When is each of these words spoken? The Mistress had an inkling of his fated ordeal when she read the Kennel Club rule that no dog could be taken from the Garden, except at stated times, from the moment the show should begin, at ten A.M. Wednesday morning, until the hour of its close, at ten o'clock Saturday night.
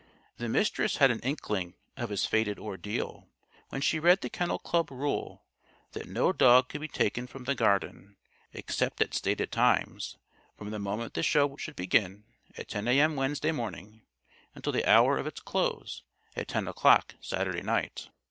The 0.37 0.49
Mistress 0.49 0.97
had 0.97 1.11
an 1.11 1.19
inkling 1.19 1.75
of 1.95 2.09
his 2.09 2.25
fated 2.25 2.57
ordeal 2.57 3.27
when 3.69 3.81
she 3.81 3.99
read 3.99 4.21
the 4.21 4.31
Kennel 4.31 4.57
Club 4.57 4.89
rule 4.89 5.45
that 5.91 6.07
no 6.07 6.33
dog 6.33 6.69
could 6.69 6.81
be 6.81 6.87
taken 6.87 7.27
from 7.27 7.43
the 7.43 7.53
Garden, 7.53 8.17
except 8.51 8.99
at 8.99 9.13
stated 9.13 9.51
times, 9.51 10.17
from 10.57 10.71
the 10.71 10.79
moment 10.79 11.13
the 11.13 11.21
show 11.21 11.55
should 11.55 11.75
begin, 11.75 12.23
at 12.57 12.67
ten 12.69 12.87
A.M. 12.87 13.15
Wednesday 13.15 13.51
morning, 13.51 14.01
until 14.55 14.73
the 14.73 14.89
hour 14.89 15.19
of 15.19 15.27
its 15.27 15.39
close, 15.39 16.01
at 16.35 16.47
ten 16.47 16.67
o'clock 16.67 17.13
Saturday 17.21 17.61
night. 17.61 18.09